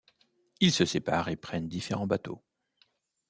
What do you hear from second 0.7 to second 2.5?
se séparent et prennent différents bateaux.